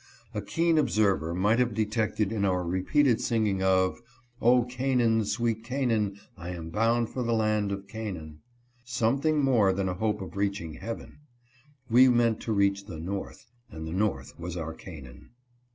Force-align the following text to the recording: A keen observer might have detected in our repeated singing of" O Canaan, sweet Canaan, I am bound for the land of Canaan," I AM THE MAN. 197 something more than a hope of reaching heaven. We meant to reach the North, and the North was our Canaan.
A 0.33 0.41
keen 0.41 0.79
observer 0.79 1.31
might 1.35 1.59
have 1.59 1.75
detected 1.75 2.31
in 2.31 2.43
our 2.43 2.63
repeated 2.65 3.21
singing 3.21 3.61
of" 3.61 4.01
O 4.41 4.63
Canaan, 4.63 5.25
sweet 5.25 5.63
Canaan, 5.63 6.19
I 6.35 6.49
am 6.49 6.71
bound 6.71 7.09
for 7.09 7.21
the 7.21 7.33
land 7.35 7.71
of 7.71 7.85
Canaan," 7.87 8.07
I 8.07 8.09
AM 8.09 8.13
THE 8.15 8.23
MAN. 9.33 9.45
197 9.45 9.45
something 9.45 9.45
more 9.45 9.71
than 9.73 9.89
a 9.89 9.99
hope 9.99 10.23
of 10.23 10.35
reaching 10.35 10.73
heaven. 10.73 11.19
We 11.87 12.09
meant 12.09 12.41
to 12.41 12.51
reach 12.51 12.85
the 12.87 12.97
North, 12.99 13.45
and 13.69 13.85
the 13.87 13.93
North 13.93 14.33
was 14.39 14.57
our 14.57 14.73
Canaan. 14.73 15.33